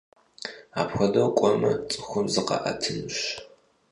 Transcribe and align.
Апхуэдэу 0.81 1.29
кӏуэмэ, 1.37 1.71
цӏыхум 1.89 2.25
зыкъаӏэтынущ. 2.33 3.17